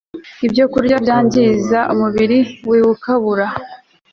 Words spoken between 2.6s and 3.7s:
biwukabura